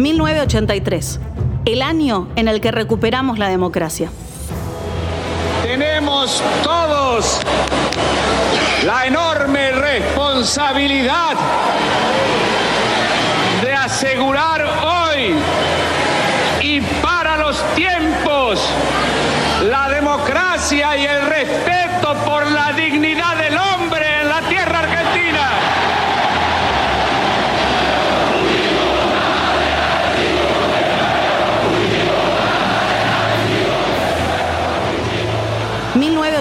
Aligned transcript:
1983, 0.00 1.20
el 1.66 1.82
año 1.82 2.28
en 2.36 2.48
el 2.48 2.60
que 2.60 2.70
recuperamos 2.70 3.38
la 3.38 3.48
democracia. 3.48 4.10
Tenemos 5.62 6.42
todos 6.62 7.40
la 8.84 9.06
enorme 9.06 9.72
responsabilidad 9.72 11.36
de 13.62 13.72
asegurar 13.74 14.64
hoy 14.82 15.34
y 16.62 16.80
para 17.02 17.36
los 17.36 17.62
tiempos 17.74 18.60
la 19.68 19.90
democracia 19.90 20.96
y 20.96 21.04
el 21.04 21.26
respeto 21.26 22.14
por 22.24 22.50
la 22.50 22.72
dignidad 22.72 23.36
del 23.36 23.49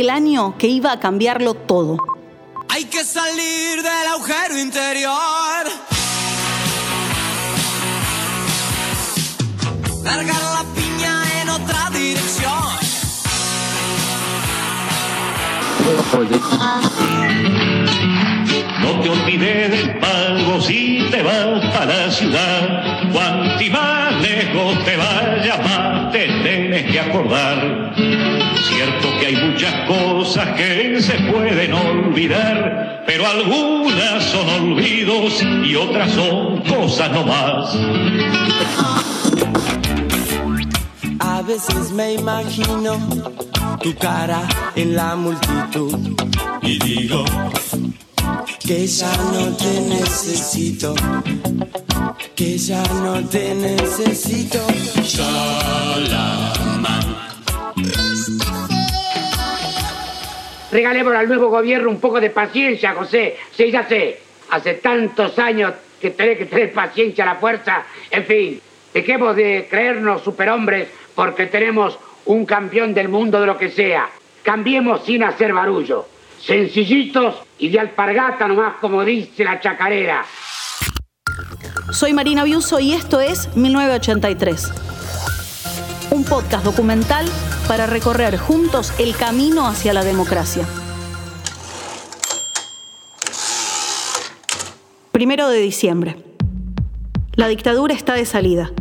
el 0.00 0.10
año 0.10 0.56
que 0.58 0.66
iba 0.66 0.92
a 0.92 1.00
cambiarlo 1.00 1.54
todo? 1.54 1.96
Hay 2.68 2.84
que 2.84 3.02
salir 3.04 3.82
del 3.82 4.06
agujero 4.12 4.58
interior. 4.58 5.64
Largar 10.04 10.42
la 10.42 10.64
piña 10.74 11.42
en 11.42 11.48
otra 11.48 11.90
dirección. 11.90 12.76
No 18.86 19.00
te 19.00 19.08
olvides 19.10 19.70
del 19.70 19.98
pago 19.98 20.60
si 20.60 21.08
te 21.10 21.20
vas 21.20 21.74
para 21.74 22.06
la 22.06 22.10
ciudad. 22.10 23.10
Cuanti 23.12 23.68
más 23.68 24.14
lejos 24.22 24.84
te 24.84 24.96
vayas, 24.96 25.58
más 25.58 26.12
te 26.12 26.28
tienes 26.44 26.92
que 26.92 27.00
acordar. 27.00 27.92
Cierto 28.68 29.08
que 29.18 29.26
hay 29.26 29.36
muchas 29.36 29.74
cosas 29.88 30.48
que 30.56 31.00
se 31.00 31.14
pueden 31.32 31.72
olvidar, 31.72 33.02
pero 33.06 33.26
algunas 33.26 34.22
son 34.24 34.48
olvidos 34.48 35.42
y 35.42 35.74
otras 35.74 36.12
son 36.12 36.62
cosas 36.62 37.10
nomás. 37.10 37.76
A 41.18 41.42
veces 41.42 41.90
me 41.90 42.14
imagino 42.14 42.98
tu 43.82 43.92
cara 43.96 44.42
en 44.76 44.94
la 44.94 45.16
multitud 45.16 46.16
y 46.62 46.78
digo 46.78 47.24
que 48.66 48.84
ya 48.88 49.16
no 49.32 49.56
te 49.56 49.80
necesito, 49.80 50.92
que 52.34 52.58
ya 52.58 52.82
no 52.94 53.24
te 53.28 53.54
necesito. 53.54 54.58
Regalemos 60.72 61.14
al 61.14 61.28
nuevo 61.28 61.48
gobierno 61.48 61.90
un 61.90 62.00
poco 62.00 62.20
de 62.20 62.30
paciencia, 62.30 62.92
José. 62.94 63.36
Sí, 63.52 63.70
ya 63.70 63.86
sé. 63.88 64.18
Hace 64.50 64.74
tantos 64.74 65.38
años 65.38 65.72
que 66.00 66.10
tenés 66.10 66.38
que 66.38 66.46
tener 66.46 66.72
paciencia, 66.72 67.24
la 67.24 67.36
fuerza. 67.36 67.84
En 68.10 68.24
fin, 68.24 68.60
dejemos 68.92 69.36
de 69.36 69.68
creernos 69.70 70.22
superhombres 70.22 70.88
porque 71.14 71.46
tenemos 71.46 71.96
un 72.24 72.44
campeón 72.44 72.92
del 72.94 73.08
mundo 73.08 73.38
de 73.38 73.46
lo 73.46 73.56
que 73.56 73.70
sea. 73.70 74.08
Cambiemos 74.42 75.04
sin 75.04 75.22
hacer 75.22 75.52
barullo. 75.52 76.15
Sencillitos 76.40 77.36
y 77.58 77.68
de 77.68 77.80
alpargata 77.80 78.46
nomás, 78.46 78.74
como 78.80 79.04
dice 79.04 79.44
la 79.44 79.60
chacarera. 79.60 80.24
Soy 81.92 82.12
Marina 82.12 82.44
Biuso 82.44 82.80
y 82.80 82.92
esto 82.92 83.20
es 83.20 83.54
1983. 83.56 84.72
Un 86.10 86.24
podcast 86.24 86.64
documental 86.64 87.26
para 87.68 87.86
recorrer 87.86 88.36
juntos 88.36 88.92
el 88.98 89.16
camino 89.16 89.66
hacia 89.66 89.92
la 89.92 90.04
democracia. 90.04 90.66
Primero 95.12 95.48
de 95.48 95.60
diciembre. 95.60 96.16
La 97.34 97.48
dictadura 97.48 97.94
está 97.94 98.14
de 98.14 98.26
salida. 98.26 98.72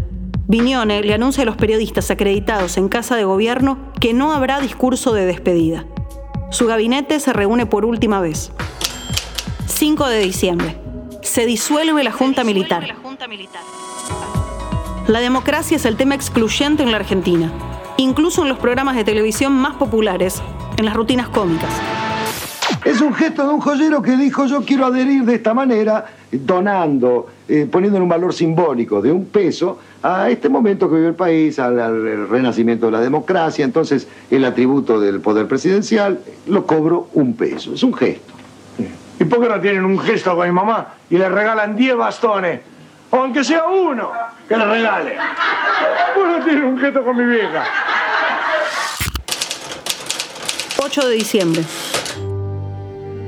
Viñone 0.48 1.02
le 1.02 1.14
anuncia 1.14 1.44
a 1.44 1.46
los 1.46 1.56
periodistas 1.56 2.12
acreditados 2.12 2.78
en 2.78 2.90
Casa 2.90 3.16
de 3.16 3.24
Gobierno 3.24 3.94
que 4.00 4.14
no 4.14 4.34
habrá 4.34 4.60
discurso 4.60 5.14
de 5.14 5.26
despedida. 5.26 5.86
Su 6.56 6.68
gabinete 6.68 7.20
se 7.20 7.34
reúne 7.34 7.66
por 7.66 7.84
última 7.84 8.22
vez. 8.22 8.50
5 9.68 10.08
de 10.08 10.20
diciembre. 10.20 10.78
Se 11.22 11.46
disuelve 11.46 12.02
la 12.02 12.14
Junta 12.14 12.46
Militar. 12.46 12.96
La 15.08 15.20
democracia 15.20 15.76
es 15.76 15.84
el 15.84 15.98
tema 15.98 16.16
excluyente 16.16 16.82
en 16.82 16.92
la 16.92 16.96
Argentina, 16.96 17.52
incluso 17.98 18.44
en 18.44 18.48
los 18.48 18.58
programas 18.58 18.96
de 18.96 19.04
televisión 19.04 19.52
más 19.52 19.76
populares, 19.76 20.42
en 20.78 20.86
las 20.86 20.94
rutinas 20.94 21.28
cómicas. 21.28 21.74
Es 22.86 23.02
un 23.02 23.14
gesto 23.14 23.46
de 23.46 23.54
un 23.54 23.60
joyero 23.60 24.02
que 24.02 24.16
dijo 24.16 24.46
yo 24.46 24.64
quiero 24.64 24.86
adherir 24.86 25.26
de 25.26 25.36
esta 25.36 25.54
manera, 25.54 26.06
donando, 26.32 27.28
eh, 27.48 27.68
poniéndole 27.72 28.04
un 28.04 28.10
valor 28.10 28.34
simbólico 28.34 29.02
de 29.02 29.12
un 29.12 29.26
peso 29.26 29.80
a 30.04 30.30
este 30.30 30.50
momento 30.50 30.90
que 30.90 30.96
vive 30.96 31.08
el 31.10 31.16
país, 31.16 31.60
al, 31.60 31.80
al 31.80 32.30
renacimiento 32.30 32.88
de 32.88 32.92
la 32.94 33.02
democracia, 33.02 33.66
entonces 33.66 34.08
el 34.30 34.46
atributo 34.46 35.00
del 35.00 35.22
poder 35.22 35.48
presidencial 35.48 36.20
lo 36.48 36.66
cobro 36.66 37.10
un 37.14 37.36
peso, 37.36 37.74
es 37.74 37.84
un 37.84 37.94
gesto. 37.94 38.34
¿Y 39.20 39.24
por 39.26 39.42
qué 39.42 39.50
no 39.50 39.60
tienen 39.62 39.86
un 39.86 40.00
gesto 40.00 40.36
con 40.36 40.48
mi 40.48 40.54
mamá 40.54 40.96
y 41.10 41.18
le 41.18 41.30
regalan 41.30 41.76
10 41.76 41.96
bastones? 41.96 42.62
O 43.12 43.18
aunque 43.18 43.44
sea 43.44 43.66
uno, 43.66 44.12
que 44.48 44.58
le 44.58 44.66
regale. 44.66 45.16
¿Por 46.14 46.24
qué 46.26 46.40
no 46.40 46.46
tienen 46.46 46.64
un 46.66 46.80
gesto 46.80 47.04
con 47.04 47.16
mi 47.16 47.26
vieja? 47.26 47.64
8 50.78 51.08
de 51.08 51.16
diciembre. 51.16 51.64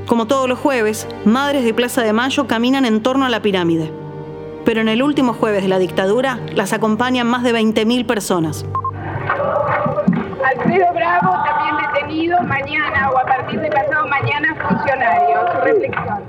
Como 0.08 0.26
todos 0.26 0.48
los 0.48 0.58
jueves, 0.58 1.06
madres 1.26 1.66
de 1.66 1.74
Plaza 1.74 2.02
de 2.02 2.14
Mayo 2.14 2.48
caminan 2.48 2.86
en 2.86 3.04
torno 3.04 3.26
a 3.26 3.30
la 3.30 3.42
pirámide. 3.42 3.92
Pero 4.64 4.80
en 4.80 4.88
el 4.88 5.04
último 5.04 5.34
jueves 5.34 5.64
de 5.64 5.68
la 5.68 5.80
dictadura 5.80 6.40
las 6.56 6.72
acompañan 6.72 7.28
más 7.28 7.44
de 7.44 7.54
20.000 7.54 8.06
personas. 8.06 8.66
Alfredo 10.46 10.86
Bravo, 10.94 11.44
también 11.44 11.76
detenido, 11.94 12.42
mañana 12.44 13.12
o 13.12 13.18
a 13.18 13.26
partir 13.26 13.60
de 13.60 13.70
pasado 13.70 14.08
mañana 14.08 14.56
funcionario. 14.56 15.42
Su 15.52 15.62
reflexión. 15.62 16.24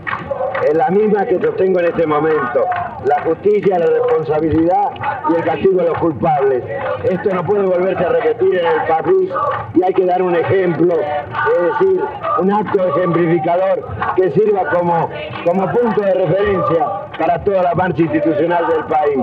Es 0.66 0.74
la 0.74 0.88
misma 0.90 1.24
que 1.24 1.38
sostengo 1.40 1.80
en 1.80 1.86
este 1.86 2.06
momento. 2.06 2.66
La 3.04 3.22
justicia, 3.22 3.78
la 3.78 3.86
responsabilidad 3.86 4.90
y 5.30 5.36
el 5.36 5.44
castigo 5.44 5.80
a 5.80 5.84
los 5.84 5.98
culpables. 5.98 6.64
Esto 7.04 7.34
no 7.34 7.44
puede 7.44 7.64
volverse 7.64 8.04
a 8.04 8.08
repetir 8.08 8.58
en 8.58 8.66
el 8.66 8.86
país 8.88 9.30
y 9.74 9.82
hay 9.82 9.94
que 9.94 10.04
dar 10.04 10.20
un 10.22 10.34
ejemplo, 10.34 10.94
es 10.94 11.62
decir, 11.80 12.00
un 12.40 12.52
acto 12.52 12.88
ejemplificador 12.88 13.86
que 14.16 14.30
sirva 14.32 14.68
como, 14.70 15.08
como 15.44 15.72
punto 15.72 16.00
de 16.00 16.14
referencia 16.14 16.86
para 17.18 17.38
toda 17.44 17.62
la 17.62 17.74
marcha 17.74 18.02
institucional 18.02 18.66
del 18.66 18.84
país. 18.84 19.18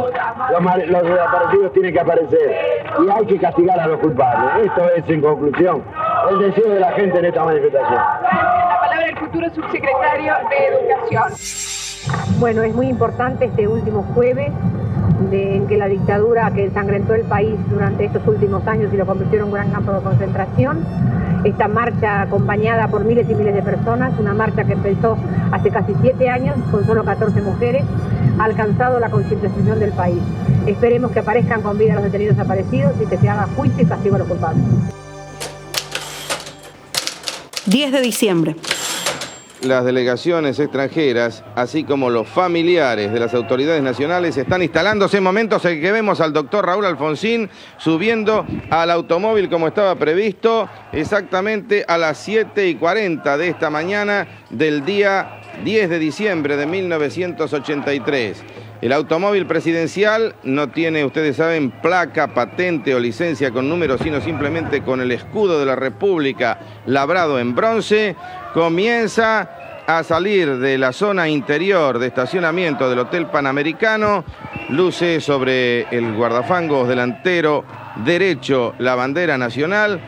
Los, 0.88 1.04
desaparecidos 1.04 1.74
tienen 1.74 1.94
que 1.94 2.00
aparecer 2.00 2.56
y 3.06 3.10
hay 3.10 3.26
que 3.26 3.40
castigar 3.40 3.80
a 3.80 3.88
los 3.88 4.00
culpables. 4.00 4.68
Esto 4.68 4.90
es, 4.96 5.10
en 5.10 5.22
conclusión, 5.22 5.84
el 6.30 6.40
deseo 6.40 6.72
de 6.72 6.80
la 6.80 6.92
gente 6.92 7.20
en 7.20 7.26
esta 7.26 7.44
manifestación. 7.44 8.02
Del 9.06 9.18
futuro 9.18 9.48
subsecretario 9.54 10.34
de 10.50 10.66
Educación. 10.66 12.40
Bueno, 12.40 12.64
es 12.64 12.74
muy 12.74 12.88
importante 12.88 13.46
este 13.46 13.68
último 13.68 14.02
jueves 14.16 14.52
de, 15.30 15.58
en 15.58 15.68
que 15.68 15.78
la 15.78 15.88
dictadura 15.88 16.50
que 16.50 16.66
ensangrentó 16.66 17.14
el 17.14 17.22
país 17.22 17.54
durante 17.70 18.06
estos 18.06 18.26
últimos 18.28 18.66
años 18.66 18.92
y 18.92 18.98
lo 18.98 19.06
convirtió 19.06 19.38
en 19.38 19.46
un 19.46 19.52
gran 19.52 19.70
campo 19.70 19.94
de 19.94 20.02
concentración, 20.02 20.84
esta 21.44 21.68
marcha 21.68 22.22
acompañada 22.22 22.88
por 22.88 23.06
miles 23.06 23.30
y 23.30 23.36
miles 23.36 23.54
de 23.54 23.62
personas, 23.62 24.18
una 24.18 24.34
marcha 24.34 24.64
que 24.64 24.74
empezó 24.74 25.20
hace 25.52 25.70
casi 25.70 25.94
siete 26.02 26.28
años 26.28 26.56
con 26.72 26.84
solo 26.88 27.04
14 27.04 27.44
mujeres, 27.44 27.84
ha 28.40 28.44
alcanzado 28.44 29.00
la 29.00 29.12
concientización 29.12 29.80
del 29.80 29.92
país. 29.92 30.24
Esperemos 30.66 31.12
que 31.12 31.20
aparezcan 31.20 31.62
con 31.62 31.78
vida 31.78 31.94
los 31.94 32.04
detenidos 32.06 32.38
desaparecidos 32.38 32.94
y 33.00 33.06
que 33.06 33.18
se 33.18 33.30
haga 33.30 33.48
juicio 33.56 33.84
y 33.84 33.86
castigo 33.86 34.16
a 34.16 34.20
los 34.20 34.28
culpables. 34.28 34.64
10 37.68 37.92
de 37.92 38.02
diciembre. 38.02 38.56
Las 39.66 39.86
delegaciones 39.86 40.60
extranjeras, 40.60 41.44
así 41.56 41.84
como 41.84 42.10
los 42.10 42.28
familiares 42.28 43.12
de 43.12 43.20
las 43.20 43.34
autoridades 43.34 43.82
nacionales, 43.82 44.38
están 44.38 44.62
instalándose 44.62 45.18
en 45.18 45.24
momentos 45.24 45.66
en 45.66 45.82
que 45.82 45.92
vemos 45.92 46.22
al 46.22 46.34
doctor 46.34 46.66
Raúl 46.66 46.86
Alfonsín 46.86 47.50
subiendo 47.78 48.46
al 48.70 48.92
automóvil 48.92 49.50
como 49.50 49.68
estaba 49.68 49.96
previsto, 49.96 50.70
exactamente 50.92 51.86
a 51.88 51.98
las 51.98 52.18
7 52.20 52.68
y 52.68 52.76
40 52.76 53.38
de 53.38 53.48
esta 53.48 53.70
mañana 53.70 54.28
del 54.50 54.86
día 54.86 55.42
10 55.64 55.90
de 55.90 56.00
diciembre 56.00 56.58
de 56.58 56.66
1983. 56.66 58.44
El 58.82 58.92
automóvil 58.92 59.48
presidencial 59.48 60.36
no 60.44 60.70
tiene, 60.70 61.06
ustedes 61.06 61.38
saben, 61.38 61.72
placa, 61.72 62.34
patente 62.34 62.94
o 62.94 63.00
licencia 63.00 63.52
con 63.52 63.70
número, 63.70 63.98
sino 63.98 64.22
simplemente 64.22 64.84
con 64.84 65.02
el 65.02 65.12
escudo 65.12 65.60
de 65.60 65.66
la 65.66 65.76
República 65.76 66.60
labrado 66.86 67.40
en 67.40 67.56
bronce. 67.56 68.16
Comienza 68.56 69.50
a 69.86 70.02
salir 70.04 70.60
de 70.60 70.78
la 70.78 70.94
zona 70.94 71.28
interior 71.28 72.00
de 72.00 72.08
estacionamiento 72.08 72.90
del 72.90 73.00
Hotel 73.00 73.26
Panamericano. 73.26 74.24
Luce 74.70 75.20
sobre 75.20 75.82
el 75.94 76.14
guardafangos 76.14 76.88
delantero 76.88 77.66
derecho 78.06 78.74
la 78.80 78.96
bandera 78.96 79.38
nacional 79.38 80.00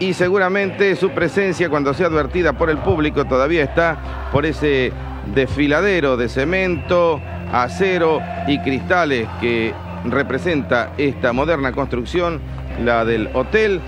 y 0.00 0.12
seguramente 0.12 0.96
su 0.96 1.12
presencia 1.12 1.70
cuando 1.70 1.94
sea 1.94 2.08
advertida 2.08 2.52
por 2.52 2.68
el 2.68 2.76
público 2.76 3.24
todavía 3.24 3.62
está 3.62 4.28
por 4.30 4.44
ese 4.44 4.92
desfiladero 5.34 6.18
de 6.18 6.28
cemento, 6.28 7.22
acero 7.54 8.20
y 8.46 8.58
cristales 8.58 9.26
que 9.40 9.72
representa 10.04 10.92
esta 10.98 11.32
moderna 11.32 11.72
construcción, 11.72 12.42
la 12.84 13.06
del 13.06 13.30
hotel, 13.32 13.80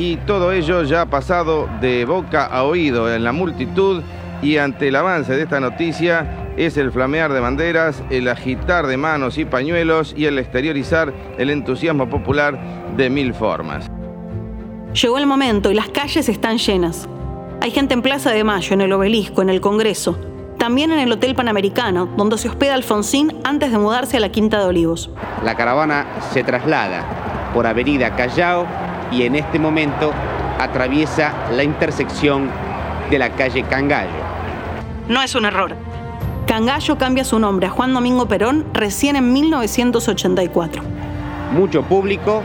y 0.00 0.16
todo 0.16 0.50
ello 0.50 0.82
ya 0.82 1.02
ha 1.02 1.06
pasado 1.06 1.68
de 1.82 2.06
boca 2.06 2.46
a 2.46 2.64
oído 2.64 3.14
en 3.14 3.22
la 3.22 3.32
multitud 3.32 4.02
y 4.40 4.56
ante 4.56 4.88
el 4.88 4.96
avance 4.96 5.36
de 5.36 5.42
esta 5.42 5.60
noticia 5.60 6.54
es 6.56 6.78
el 6.78 6.90
flamear 6.90 7.30
de 7.34 7.40
banderas, 7.40 8.02
el 8.08 8.26
agitar 8.28 8.86
de 8.86 8.96
manos 8.96 9.36
y 9.36 9.44
pañuelos 9.44 10.14
y 10.16 10.24
el 10.24 10.38
exteriorizar 10.38 11.12
el 11.36 11.50
entusiasmo 11.50 12.08
popular 12.08 12.58
de 12.96 13.10
mil 13.10 13.34
formas. 13.34 13.90
Llegó 14.94 15.18
el 15.18 15.26
momento 15.26 15.70
y 15.70 15.74
las 15.74 15.90
calles 15.90 16.30
están 16.30 16.56
llenas. 16.56 17.06
Hay 17.60 17.70
gente 17.70 17.92
en 17.92 18.00
Plaza 18.00 18.30
de 18.30 18.42
Mayo, 18.42 18.72
en 18.72 18.80
el 18.80 18.92
obelisco, 18.94 19.42
en 19.42 19.50
el 19.50 19.60
Congreso, 19.60 20.18
también 20.56 20.92
en 20.92 21.00
el 21.00 21.12
Hotel 21.12 21.34
Panamericano, 21.34 22.06
donde 22.16 22.38
se 22.38 22.48
hospeda 22.48 22.72
Alfonsín 22.72 23.36
antes 23.44 23.70
de 23.70 23.76
mudarse 23.76 24.16
a 24.16 24.20
la 24.20 24.32
Quinta 24.32 24.60
de 24.60 24.64
Olivos. 24.64 25.10
La 25.44 25.56
caravana 25.56 26.06
se 26.32 26.42
traslada 26.42 27.50
por 27.52 27.66
Avenida 27.66 28.16
Callao 28.16 28.66
y 29.10 29.22
en 29.22 29.34
este 29.34 29.58
momento 29.58 30.12
atraviesa 30.58 31.32
la 31.54 31.64
intersección 31.64 32.50
de 33.10 33.18
la 33.18 33.30
calle 33.30 33.62
Cangallo. 33.64 34.10
No 35.08 35.22
es 35.22 35.34
un 35.34 35.44
error. 35.44 35.74
Cangallo 36.46 36.98
cambia 36.98 37.24
su 37.24 37.38
nombre 37.38 37.66
a 37.66 37.70
Juan 37.70 37.94
Domingo 37.94 38.26
Perón 38.26 38.66
recién 38.72 39.16
en 39.16 39.32
1984. 39.32 40.82
Mucho 41.52 41.82
público, 41.82 42.42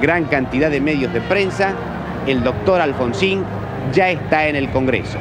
gran 0.00 0.24
cantidad 0.24 0.70
de 0.70 0.80
medios 0.80 1.12
de 1.12 1.20
prensa, 1.20 1.74
el 2.26 2.42
doctor 2.42 2.80
Alfonsín 2.80 3.44
ya 3.92 4.10
está 4.10 4.48
en 4.48 4.56
el 4.56 4.70
Congreso. 4.70 5.18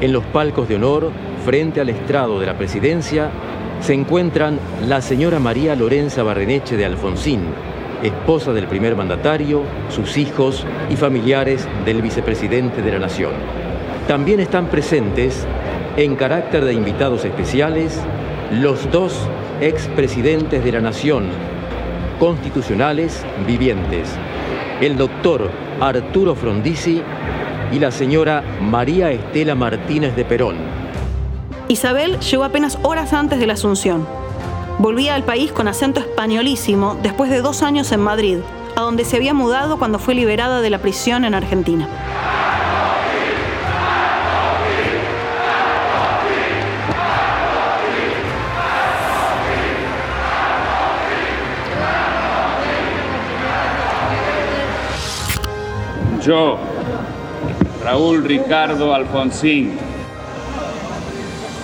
En 0.00 0.12
los 0.12 0.24
palcos 0.24 0.68
de 0.68 0.76
honor, 0.76 1.10
frente 1.44 1.80
al 1.80 1.88
estrado 1.88 2.38
de 2.38 2.46
la 2.46 2.58
presidencia, 2.58 3.30
se 3.80 3.94
encuentran 3.94 4.58
la 4.86 5.00
señora 5.00 5.38
María 5.38 5.74
Lorenza 5.76 6.22
Barreneche 6.22 6.76
de 6.76 6.84
Alfonsín, 6.84 7.46
esposa 8.02 8.52
del 8.52 8.66
primer 8.66 8.96
mandatario, 8.96 9.62
sus 9.88 10.16
hijos 10.16 10.64
y 10.90 10.96
familiares 10.96 11.66
del 11.84 12.02
vicepresidente 12.02 12.82
de 12.82 12.92
la 12.92 12.98
Nación. 12.98 13.32
También 14.06 14.40
están 14.40 14.66
presentes, 14.66 15.46
en 15.96 16.14
carácter 16.14 16.64
de 16.64 16.74
invitados 16.74 17.24
especiales, 17.24 18.00
los 18.52 18.90
dos 18.90 19.26
expresidentes 19.60 20.62
de 20.62 20.72
la 20.72 20.80
Nación, 20.80 21.28
constitucionales 22.20 23.24
vivientes, 23.46 24.08
el 24.80 24.96
doctor 24.96 25.50
Arturo 25.80 26.34
Frondizi 26.34 27.02
y 27.72 27.78
la 27.78 27.90
señora 27.90 28.44
María 28.60 29.10
Estela 29.10 29.54
Martínez 29.54 30.14
de 30.14 30.24
Perón. 30.24 30.56
Isabel 31.68 32.20
llegó 32.20 32.44
apenas 32.44 32.78
horas 32.82 33.12
antes 33.12 33.40
de 33.40 33.46
la 33.46 33.54
Asunción. 33.54 34.06
Volvía 34.78 35.14
al 35.14 35.24
país 35.24 35.52
con 35.52 35.68
acento 35.68 36.00
españolísimo 36.00 36.98
después 37.02 37.30
de 37.30 37.40
dos 37.40 37.62
años 37.62 37.92
en 37.92 38.00
Madrid, 38.00 38.40
a 38.76 38.82
donde 38.82 39.06
se 39.06 39.16
había 39.16 39.32
mudado 39.32 39.78
cuando 39.78 39.98
fue 39.98 40.14
liberada 40.14 40.60
de 40.60 40.68
la 40.68 40.78
prisión 40.78 41.24
en 41.24 41.34
Argentina. 41.34 41.88
Yo, 56.22 56.58
Raúl 57.82 58.24
Ricardo 58.24 58.92
Alfonsín, 58.92 59.78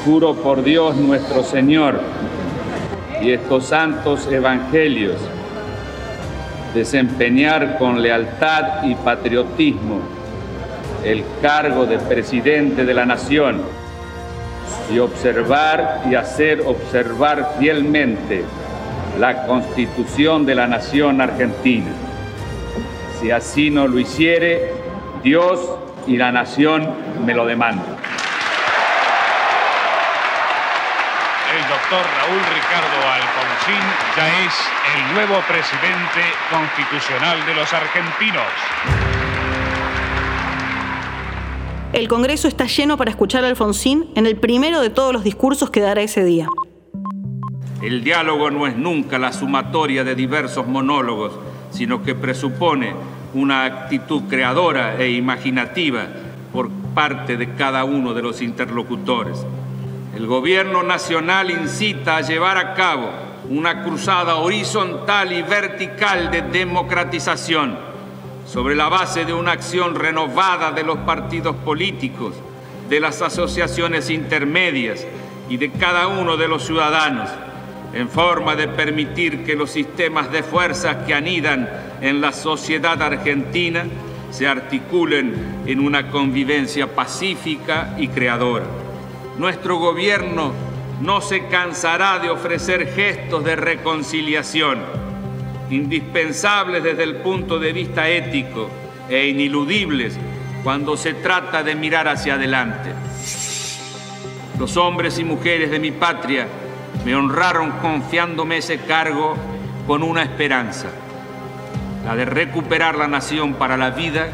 juro 0.07 0.35
por 0.35 0.65
Dios 0.65 0.97
nuestro 0.97 1.43
Señor 1.43 2.01
y 3.23 3.33
estos 3.33 3.67
santos 3.67 4.27
evangelios 4.31 5.17
desempeñar 6.75 7.79
con 7.79 8.03
lealtad 8.03 8.83
y 8.85 8.95
patriotismo 8.95 10.01
el 11.05 11.25
cargo 11.41 11.87
de 11.87 11.99
presidente 11.99 12.85
de 12.85 12.95
la 12.95 13.05
nación 13.05 13.63
y 14.93 14.99
observar 14.99 16.03
y 16.11 16.15
hacer 16.15 16.63
observar 16.67 17.57
fielmente 17.59 18.45
la 19.19 19.47
constitución 19.47 20.47
de 20.47 20.55
la 20.55 20.67
nación 20.67 21.21
argentina. 21.21 21.91
Si 23.21 23.31
así 23.31 23.71
no 23.71 23.87
lo 23.87 23.99
hiciere, 23.99 24.73
Dios 25.23 25.61
y 26.07 26.17
la 26.17 26.33
nación 26.33 26.89
me 27.25 27.35
lo 27.35 27.47
demanda. 27.47 27.85
El 31.53 31.69
doctor 31.93 32.11
Raúl 32.17 32.41
Ricardo 32.55 33.07
Alfonsín 33.07 33.85
ya 34.17 34.47
es 34.47 34.55
el 34.97 35.15
nuevo 35.15 35.43
presidente 35.47 36.23
constitucional 36.51 37.45
de 37.45 37.55
los 37.55 37.71
argentinos. 37.71 38.47
El 41.93 42.09
Congreso 42.09 42.49
está 42.49 42.65
lleno 42.65 42.97
para 42.97 43.11
escuchar 43.11 43.45
a 43.45 43.49
Alfonsín 43.49 44.09
en 44.15 44.27
el 44.27 44.37
primero 44.37 44.81
de 44.81 44.89
todos 44.89 45.13
los 45.13 45.23
discursos 45.23 45.69
que 45.69 45.81
dará 45.81 46.01
ese 46.01 46.25
día. 46.25 46.49
El 47.83 48.03
diálogo 48.03 48.51
no 48.51 48.67
es 48.67 48.75
nunca 48.75 49.19
la 49.19 49.35
sumatoria 49.35 50.03
de 50.03 50.15
diversos 50.15 50.67
monólogos, 50.67 51.33
sino 51.73 52.03
que 52.03 52.15
presupone 52.15 52.95
una 53.35 53.65
actitud 53.65 54.23
creadora 54.31 54.97
e 54.99 55.11
imaginativa 55.11 56.07
por 56.55 56.71
parte 56.95 57.37
de 57.37 57.55
cada 57.55 57.85
uno 57.85 58.15
de 58.15 58.23
los 58.23 58.41
interlocutores. 58.41 59.45
El 60.15 60.27
gobierno 60.27 60.83
nacional 60.83 61.51
incita 61.51 62.19
a 62.19 62.21
llevar 62.21 62.59
a 62.59 62.75
cabo 62.75 63.11
una 63.49 63.83
cruzada 63.83 64.37
horizontal 64.37 65.33
y 65.33 65.41
vertical 65.41 66.31
de 66.31 66.43
democratización 66.43 67.79
sobre 68.47 68.75
la 68.75 68.91
base 68.91 69.25
de 69.25 69.33
una 69.33 69.53
acción 69.53 69.95
renovada 69.95 70.71
de 70.71 70.83
los 70.83 70.99
partidos 70.99 71.57
políticos, 71.57 72.35
de 72.91 73.01
las 73.01 73.23
asociaciones 73.23 74.11
intermedias 74.11 75.07
y 75.49 75.57
de 75.57 75.71
cada 75.71 76.09
uno 76.09 76.37
de 76.37 76.49
los 76.49 76.67
ciudadanos 76.67 77.31
en 77.95 78.11
forma 78.11 78.55
de 78.55 78.69
permitir 78.69 79.45
que 79.45 79.57
los 79.57 79.71
sistemas 79.71 80.31
de 80.31 80.43
fuerzas 80.43 81.07
que 81.07 81.15
anidan 81.15 81.69
en 82.03 82.21
la 82.21 82.33
sociedad 82.33 83.01
argentina 83.01 83.85
se 84.31 84.47
articulen 84.47 85.63
en 85.67 85.81
una 85.81 86.11
convivencia 86.11 86.95
pacífica 86.95 87.95
y 87.99 88.09
creadora. 88.09 88.82
Nuestro 89.39 89.77
gobierno 89.77 90.53
no 91.01 91.21
se 91.21 91.47
cansará 91.47 92.19
de 92.19 92.29
ofrecer 92.29 92.93
gestos 92.95 93.43
de 93.45 93.57
reconciliación, 93.57 94.79
indispensables 95.71 96.83
desde 96.83 97.03
el 97.03 97.17
punto 97.17 97.59
de 97.59 97.73
vista 97.73 98.09
ético 98.09 98.69
e 99.09 99.29
ineludibles 99.29 100.19
cuando 100.63 100.97
se 100.97 101.15
trata 101.15 101.63
de 101.63 101.75
mirar 101.75 102.09
hacia 102.09 102.35
adelante. 102.35 102.91
Los 104.59 104.77
hombres 104.77 105.19
y 105.19 105.25
mujeres 105.25 105.71
de 105.71 105.81
mi 105.81 105.91
patria 105.91 106.47
me 107.05 107.17
honraron 107.17 107.73
confiándome 107.81 108.59
ese 108.59 108.79
cargo 108.81 109.35
con 109.87 110.03
una 110.03 110.23
esperanza, 110.23 110.89
la 112.05 112.15
de 112.15 112.27
recuperar 112.27 112.97
la 112.97 113.09
nación 113.09 113.55
para 113.55 113.77
la 113.77 113.91
vida, 113.91 114.29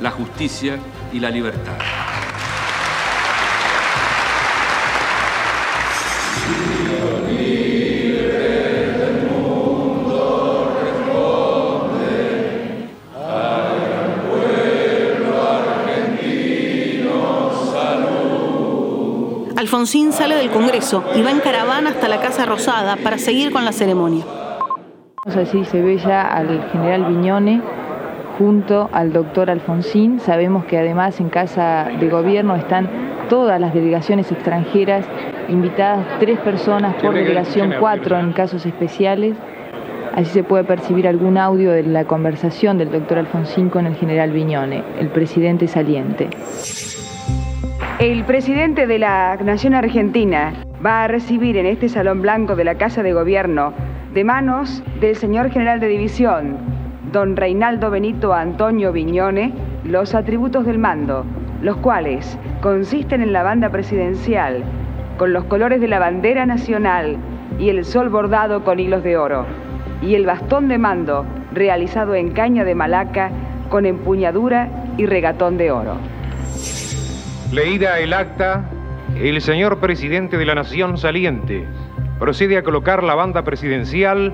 la 0.00 0.10
justicia 0.10 0.78
y 1.12 1.20
la 1.20 1.30
libertad. 1.30 1.76
Alfonsín 19.72 20.12
sale 20.12 20.36
del 20.36 20.50
Congreso 20.50 21.02
y 21.16 21.22
va 21.22 21.30
en 21.30 21.40
caravana 21.40 21.88
hasta 21.88 22.06
la 22.06 22.20
Casa 22.20 22.44
Rosada 22.44 22.96
para 22.96 23.16
seguir 23.16 23.50
con 23.52 23.64
la 23.64 23.72
ceremonia. 23.72 24.22
Así 25.24 25.64
se 25.64 25.80
ve 25.80 25.96
ya 25.96 26.28
al 26.28 26.68
general 26.70 27.06
Viñone 27.06 27.62
junto 28.36 28.90
al 28.92 29.14
doctor 29.14 29.48
Alfonsín. 29.48 30.20
Sabemos 30.20 30.66
que 30.66 30.76
además 30.76 31.20
en 31.20 31.30
Casa 31.30 31.88
de 31.98 32.06
Gobierno 32.10 32.54
están 32.54 32.86
todas 33.30 33.58
las 33.58 33.72
delegaciones 33.72 34.30
extranjeras, 34.30 35.06
invitadas 35.48 36.06
tres 36.20 36.38
personas 36.40 36.94
por 36.96 37.14
delegación, 37.14 37.72
cuatro 37.80 38.20
en 38.20 38.34
casos 38.34 38.66
especiales. 38.66 39.38
Así 40.14 40.32
se 40.32 40.44
puede 40.44 40.64
percibir 40.64 41.08
algún 41.08 41.38
audio 41.38 41.70
de 41.70 41.84
la 41.84 42.04
conversación 42.04 42.76
del 42.76 42.92
doctor 42.92 43.16
Alfonsín 43.16 43.70
con 43.70 43.86
el 43.86 43.96
general 43.96 44.32
Viñone, 44.32 44.84
el 45.00 45.08
presidente 45.08 45.66
saliente. 45.66 46.28
El 48.02 48.24
presidente 48.24 48.88
de 48.88 48.98
la 48.98 49.36
Nación 49.36 49.74
Argentina 49.74 50.54
va 50.84 51.04
a 51.04 51.06
recibir 51.06 51.56
en 51.56 51.66
este 51.66 51.88
Salón 51.88 52.20
Blanco 52.20 52.56
de 52.56 52.64
la 52.64 52.74
Casa 52.74 53.04
de 53.04 53.12
Gobierno, 53.12 53.72
de 54.12 54.24
manos 54.24 54.82
del 54.98 55.14
señor 55.14 55.50
general 55.50 55.78
de 55.78 55.86
división, 55.86 56.56
don 57.12 57.36
Reinaldo 57.36 57.92
Benito 57.92 58.34
Antonio 58.34 58.90
Viñone, 58.90 59.52
los 59.84 60.16
atributos 60.16 60.66
del 60.66 60.80
mando, 60.80 61.24
los 61.60 61.76
cuales 61.76 62.36
consisten 62.60 63.22
en 63.22 63.32
la 63.32 63.44
banda 63.44 63.70
presidencial, 63.70 64.64
con 65.16 65.32
los 65.32 65.44
colores 65.44 65.80
de 65.80 65.86
la 65.86 66.00
bandera 66.00 66.44
nacional 66.44 67.18
y 67.60 67.68
el 67.68 67.84
sol 67.84 68.08
bordado 68.08 68.64
con 68.64 68.80
hilos 68.80 69.04
de 69.04 69.16
oro, 69.16 69.46
y 70.02 70.16
el 70.16 70.26
bastón 70.26 70.66
de 70.66 70.78
mando 70.78 71.24
realizado 71.52 72.16
en 72.16 72.32
caña 72.32 72.64
de 72.64 72.74
malaca 72.74 73.30
con 73.68 73.86
empuñadura 73.86 74.68
y 74.96 75.06
regatón 75.06 75.56
de 75.56 75.70
oro. 75.70 76.11
Leída 77.52 78.00
el 78.00 78.14
acta, 78.14 78.64
el 79.14 79.38
señor 79.42 79.78
presidente 79.78 80.38
de 80.38 80.46
la 80.46 80.54
Nación 80.54 80.96
saliente 80.96 81.66
procede 82.18 82.56
a 82.56 82.62
colocar 82.62 83.04
la 83.04 83.14
banda 83.14 83.42
presidencial 83.42 84.32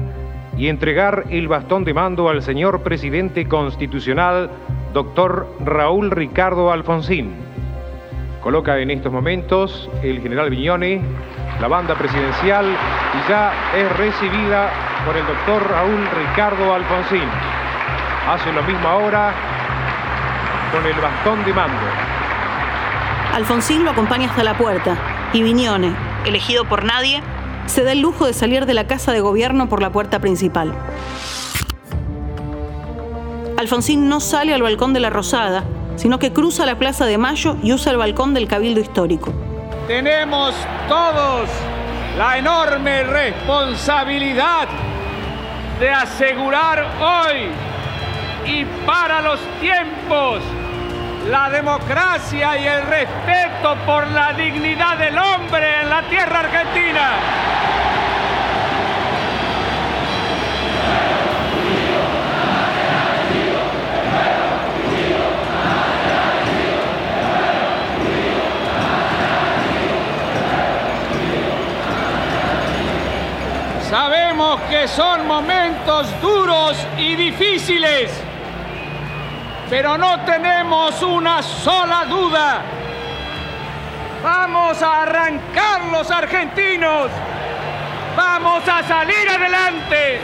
y 0.56 0.68
entregar 0.68 1.24
el 1.28 1.48
bastón 1.48 1.82
de 1.82 1.94
mando 1.94 2.28
al 2.28 2.42
señor 2.42 2.82
presidente 2.84 3.48
constitucional, 3.48 4.52
doctor 4.94 5.52
Raúl 5.64 6.12
Ricardo 6.12 6.70
Alfonsín. 6.70 7.34
Coloca 8.40 8.78
en 8.78 8.92
estos 8.92 9.12
momentos 9.12 9.90
el 10.04 10.20
general 10.20 10.50
Viñone 10.50 11.00
la 11.60 11.66
banda 11.66 11.96
presidencial 11.96 12.66
y 12.66 13.28
ya 13.28 13.52
es 13.76 13.96
recibida 13.96 14.70
por 15.04 15.16
el 15.16 15.26
doctor 15.26 15.68
Raúl 15.68 16.06
Ricardo 16.16 16.72
Alfonsín. 16.72 17.28
Hace 18.28 18.52
lo 18.52 18.62
mismo 18.62 18.86
ahora 18.86 19.32
con 20.70 20.86
el 20.86 21.00
bastón 21.00 21.44
de 21.44 21.52
mando. 21.52 21.82
Alfonsín 23.38 23.84
lo 23.84 23.92
acompaña 23.92 24.28
hasta 24.28 24.42
la 24.42 24.58
puerta 24.58 24.98
y 25.32 25.44
Viñone, 25.44 25.94
elegido 26.26 26.64
por 26.64 26.82
nadie, 26.82 27.22
se 27.66 27.84
da 27.84 27.92
el 27.92 28.00
lujo 28.00 28.26
de 28.26 28.32
salir 28.32 28.66
de 28.66 28.74
la 28.74 28.88
casa 28.88 29.12
de 29.12 29.20
gobierno 29.20 29.68
por 29.68 29.80
la 29.80 29.92
puerta 29.92 30.18
principal. 30.18 30.74
Alfonsín 33.56 34.08
no 34.08 34.18
sale 34.18 34.54
al 34.54 34.62
balcón 34.62 34.92
de 34.92 34.98
la 34.98 35.10
Rosada, 35.10 35.62
sino 35.94 36.18
que 36.18 36.32
cruza 36.32 36.66
la 36.66 36.80
Plaza 36.80 37.06
de 37.06 37.16
Mayo 37.16 37.56
y 37.62 37.72
usa 37.72 37.92
el 37.92 37.98
balcón 37.98 38.34
del 38.34 38.48
Cabildo 38.48 38.80
Histórico. 38.80 39.32
Tenemos 39.86 40.52
todos 40.88 41.48
la 42.18 42.38
enorme 42.38 43.04
responsabilidad 43.04 44.66
de 45.78 45.90
asegurar 45.90 46.84
hoy 47.00 47.50
y 48.52 48.64
para 48.84 49.22
los 49.22 49.38
tiempos 49.60 50.42
la 51.28 51.50
democracia 51.50 52.56
y 52.58 52.66
el 52.66 52.82
respeto 52.86 53.76
por 53.84 54.06
la 54.08 54.32
dignidad 54.32 54.96
del 54.96 55.18
hombre 55.18 55.82
en 55.82 55.90
la 55.90 56.02
tierra 56.08 56.40
argentina. 56.40 57.10
Sabemos 73.90 74.60
que 74.70 74.88
son 74.88 75.26
momentos 75.26 76.08
duros 76.22 76.76
y 76.96 77.16
difíciles, 77.16 78.10
pero 79.70 79.98
no 79.98 80.20
tenemos 80.24 81.02
una 81.02 81.42
sola 81.42 82.04
duda. 82.06 82.62
Vamos 84.22 84.82
a 84.82 85.02
arrancar 85.02 85.84
los 85.92 86.10
argentinos. 86.10 87.10
Vamos 88.16 88.66
a 88.66 88.82
salir 88.82 89.28
adelante. 89.28 90.20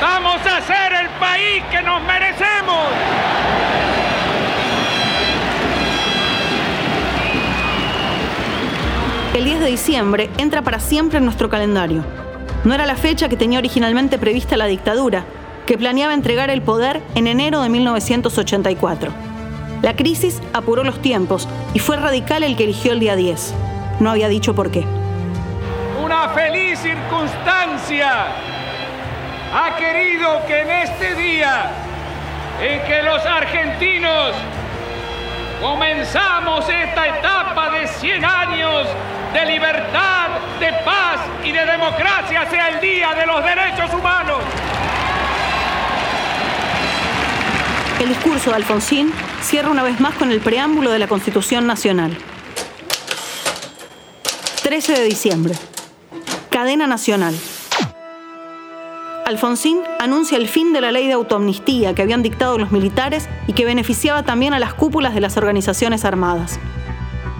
Vamos 0.00 0.40
a 0.46 0.60
ser 0.62 0.92
el 0.92 1.08
país 1.20 1.62
que 1.70 1.82
nos 1.82 2.02
merecemos. 2.02 2.86
El 9.34 9.44
10 9.44 9.60
de 9.60 9.66
diciembre 9.66 10.30
entra 10.38 10.62
para 10.62 10.78
siempre 10.78 11.18
en 11.18 11.24
nuestro 11.24 11.48
calendario. 11.48 12.04
No 12.64 12.74
era 12.74 12.86
la 12.86 12.96
fecha 12.96 13.28
que 13.28 13.36
tenía 13.36 13.58
originalmente 13.58 14.18
prevista 14.18 14.56
la 14.56 14.66
dictadura, 14.66 15.24
que 15.66 15.78
planeaba 15.78 16.14
entregar 16.14 16.50
el 16.50 16.62
poder 16.62 17.02
en 17.14 17.26
enero 17.26 17.62
de 17.62 17.68
1984. 17.68 19.12
La 19.82 19.96
crisis 19.96 20.40
apuró 20.52 20.84
los 20.84 21.02
tiempos 21.02 21.48
y 21.74 21.78
fue 21.78 21.96
Radical 21.96 22.44
el 22.44 22.56
que 22.56 22.64
eligió 22.64 22.92
el 22.92 23.00
día 23.00 23.16
10. 23.16 23.54
No 24.00 24.10
había 24.10 24.28
dicho 24.28 24.54
por 24.54 24.70
qué. 24.70 24.84
Una 26.02 26.28
feliz 26.30 26.78
circunstancia 26.78 28.26
ha 29.54 29.76
querido 29.76 30.46
que 30.46 30.60
en 30.60 30.70
este 30.70 31.14
día 31.14 31.70
en 32.60 32.82
que 32.86 33.02
los 33.02 33.24
argentinos 33.26 34.34
comenzamos 35.60 36.68
esta 36.68 37.18
etapa 37.18 37.70
de 37.70 37.86
100 37.86 38.24
años 38.24 38.86
de 39.32 39.46
libertad, 39.46 40.28
de 40.60 40.72
paz 40.84 41.20
y 41.44 41.52
de 41.52 41.64
democracia 41.64 42.46
sea 42.50 42.68
el 42.68 42.80
Día 42.80 43.14
de 43.14 43.26
los 43.26 43.44
Derechos 43.44 43.92
Humanos. 43.94 44.42
El 48.02 48.08
discurso 48.08 48.50
de 48.50 48.56
Alfonsín 48.56 49.12
cierra 49.42 49.70
una 49.70 49.84
vez 49.84 50.00
más 50.00 50.16
con 50.16 50.32
el 50.32 50.40
preámbulo 50.40 50.90
de 50.90 50.98
la 50.98 51.06
Constitución 51.06 51.68
Nacional. 51.68 52.18
13 54.64 54.94
de 54.94 55.04
diciembre. 55.04 55.54
Cadena 56.50 56.88
Nacional. 56.88 57.32
Alfonsín 59.24 59.78
anuncia 60.00 60.36
el 60.36 60.48
fin 60.48 60.72
de 60.72 60.80
la 60.80 60.90
ley 60.90 61.06
de 61.06 61.12
autoamnistía 61.12 61.94
que 61.94 62.02
habían 62.02 62.24
dictado 62.24 62.58
los 62.58 62.72
militares 62.72 63.28
y 63.46 63.52
que 63.52 63.64
beneficiaba 63.64 64.24
también 64.24 64.52
a 64.52 64.58
las 64.58 64.74
cúpulas 64.74 65.14
de 65.14 65.20
las 65.20 65.36
organizaciones 65.36 66.04
armadas. 66.04 66.58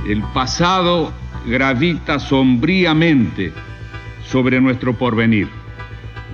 El 0.06 0.22
pasado 0.32 1.12
gravita 1.44 2.20
sombríamente 2.20 3.52
sobre 4.30 4.60
nuestro 4.60 4.94
porvenir. 4.94 5.48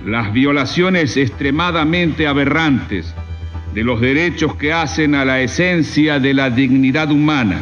Las 0.05 0.31
violaciones 0.31 1.17
extremadamente 1.17 2.27
aberrantes 2.27 3.15
de 3.73 3.83
los 3.83 4.01
derechos 4.01 4.55
que 4.55 4.73
hacen 4.73 5.15
a 5.15 5.25
la 5.25 5.41
esencia 5.41 6.19
de 6.19 6.33
la 6.33 6.49
dignidad 6.49 7.11
humana, 7.11 7.61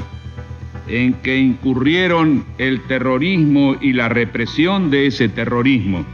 en 0.87 1.13
que 1.15 1.37
incurrieron 1.37 2.45
el 2.57 2.81
terrorismo 2.83 3.75
y 3.81 3.93
la 3.93 4.07
represión 4.07 4.89
de 4.89 5.07
ese 5.07 5.27
terrorismo, 5.27 6.05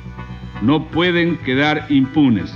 no 0.62 0.86
pueden 0.86 1.38
quedar 1.38 1.86
impunes. 1.90 2.54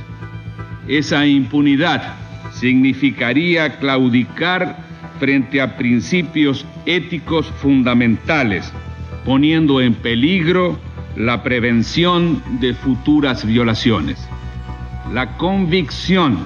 Esa 0.87 1.27
impunidad 1.27 2.15
significaría 2.53 3.77
claudicar 3.77 4.77
frente 5.19 5.61
a 5.61 5.77
principios 5.77 6.65
éticos 6.85 7.47
fundamentales, 7.61 8.71
poniendo 9.25 9.81
en 9.81 9.93
peligro 9.93 10.79
la 11.15 11.43
prevención 11.43 12.41
de 12.59 12.73
futuras 12.73 13.45
violaciones. 13.45 14.27
La 15.13 15.37
convicción 15.37 16.37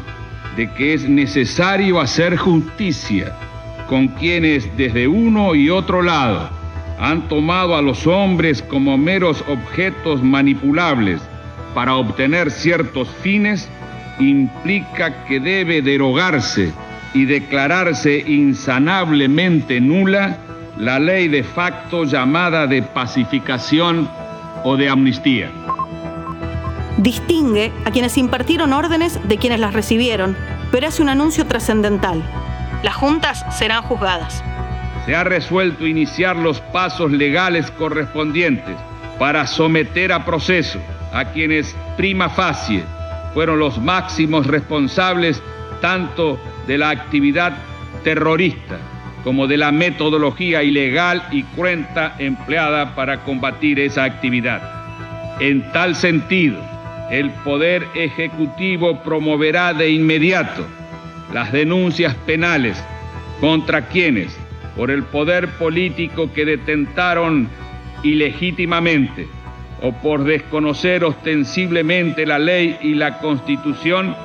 de 0.56 0.70
que 0.74 0.94
es 0.94 1.08
necesario 1.08 2.00
hacer 2.00 2.38
justicia 2.38 3.36
con 3.88 4.08
quienes 4.08 4.76
desde 4.78 5.08
uno 5.08 5.56
y 5.56 5.70
otro 5.70 6.02
lado 6.02 6.50
han 7.00 7.28
tomado 7.28 7.76
a 7.76 7.82
los 7.82 8.06
hombres 8.06 8.62
como 8.62 8.98
meros 8.98 9.44
objetos 9.48 10.22
manipulables 10.22 11.22
para 11.74 11.96
obtener 11.96 12.52
ciertos 12.52 13.10
fines, 13.22 13.70
implica 14.20 15.26
que 15.26 15.40
debe 15.40 15.82
derogarse 15.82 16.72
y 17.14 17.26
declararse 17.26 18.24
insanablemente 18.28 19.82
nula 19.82 20.38
la 20.78 21.00
ley 21.00 21.28
de 21.28 21.44
facto 21.44 22.04
llamada 22.04 22.68
de 22.68 22.82
pacificación 22.82 24.08
o 24.64 24.78
de 24.78 24.90
amnistía. 24.90 25.50
Distingue 26.98 27.72
a 27.86 27.92
quienes 27.92 28.18
impartieron 28.18 28.74
órdenes 28.74 29.20
de 29.28 29.38
quienes 29.38 29.60
las 29.60 29.74
recibieron, 29.74 30.38
pero 30.72 30.88
hace 30.88 31.02
un 31.02 31.10
anuncio 31.10 31.46
trascendental. 31.48 32.22
Las 32.84 32.96
juntas 32.96 33.46
serán 33.58 33.84
juzgadas. 33.84 34.44
se 35.06 35.16
ha 35.16 35.24
resuelto 35.24 35.88
iniciar 35.88 36.36
los 36.36 36.62
pasos 36.62 37.12
legales 37.12 37.72
correspondientes 37.72 38.76
para 39.18 39.48
someter 39.48 40.12
a 40.14 40.26
proceso 40.26 40.80
a 41.12 41.26
quienes 41.26 41.76
prima 41.98 42.30
facie 42.30 42.84
fueron 43.34 43.60
los 43.60 43.80
máximos 43.80 44.46
responsables 44.46 45.42
tanto 45.82 46.40
de 46.68 46.78
la 46.78 46.90
actividad 46.90 47.54
terrorista 48.04 48.78
como 49.24 49.48
de 49.48 49.58
la 49.58 49.72
metodología 49.72 50.64
ilegal 50.64 51.24
y 51.32 51.44
cruenta 51.44 52.16
empleada 52.18 52.96
para 52.96 53.24
combatir 53.24 53.80
esa 53.80 54.04
actividad. 54.04 54.62
En 55.40 55.72
tal 55.72 55.96
sentido, 55.96 56.60
el 57.12 57.30
Poder 57.44 57.86
Ejecutivo 57.94 59.04
promoverá 59.04 59.74
de 59.74 59.92
inmediato 59.92 60.66
las 61.34 61.52
denuncias 61.52 62.16
penales 62.26 62.82
contra 63.42 63.88
quienes, 63.88 64.38
por 64.78 64.90
el 64.90 65.04
poder 65.04 65.50
político 65.50 66.32
que 66.34 66.46
detentaron 66.46 67.50
ilegítimamente 68.04 69.28
o 69.82 69.92
por 69.92 70.24
desconocer 70.24 71.04
ostensiblemente 71.04 72.26
la 72.26 72.40
ley 72.40 72.78
y 72.82 72.94
la 72.94 73.20
constitución, 73.20 74.16